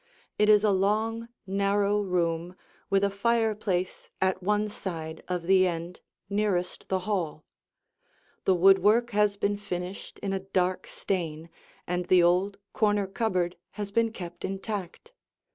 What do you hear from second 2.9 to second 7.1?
a fireplace at one side of the end nearest the